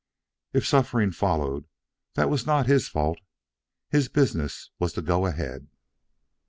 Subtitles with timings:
[0.51, 1.65] If suffering followed,
[2.15, 3.19] that was not his fault;
[3.91, 5.67] his business was to go ahead.